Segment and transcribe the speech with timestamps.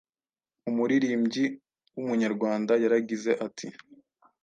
[0.69, 1.43] Umuririmbyi
[1.97, 3.67] w’Umunyarwanda yaragize ati: